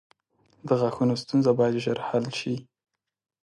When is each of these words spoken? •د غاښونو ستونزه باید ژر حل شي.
•د 0.67 0.69
غاښونو 0.79 1.13
ستونزه 1.23 1.51
باید 1.59 1.81
ژر 1.83 1.99
حل 2.07 2.25
شي. 2.39 2.55